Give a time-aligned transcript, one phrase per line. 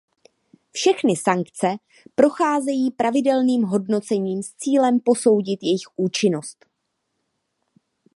[0.71, 1.67] Všechny sankce
[2.15, 6.65] procházejí pravidelným hodnocením s cílem posoudit jejich účinnost.